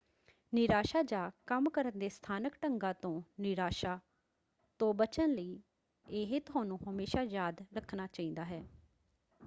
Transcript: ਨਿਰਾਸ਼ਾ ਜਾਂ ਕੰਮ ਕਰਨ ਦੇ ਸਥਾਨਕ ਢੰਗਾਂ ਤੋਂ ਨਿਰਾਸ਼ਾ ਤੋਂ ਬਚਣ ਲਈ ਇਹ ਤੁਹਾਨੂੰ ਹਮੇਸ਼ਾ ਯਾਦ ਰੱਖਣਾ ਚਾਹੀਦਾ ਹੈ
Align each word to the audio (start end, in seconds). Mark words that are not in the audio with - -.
ਨਿਰਾਸ਼ਾ 0.53 1.01
ਜਾਂ 1.03 1.29
ਕੰਮ 1.47 1.69
ਕਰਨ 1.69 1.99
ਦੇ 1.99 2.07
ਸਥਾਨਕ 2.09 2.55
ਢੰਗਾਂ 2.63 2.93
ਤੋਂ 3.01 3.21
ਨਿਰਾਸ਼ਾ 3.41 3.99
ਤੋਂ 4.79 4.93
ਬਚਣ 4.93 5.33
ਲਈ 5.33 5.59
ਇਹ 6.07 6.39
ਤੁਹਾਨੂੰ 6.41 6.79
ਹਮੇਸ਼ਾ 6.89 7.23
ਯਾਦ 7.23 7.61
ਰੱਖਣਾ 7.75 8.07
ਚਾਹੀਦਾ 8.07 8.45
ਹੈ 8.45 8.63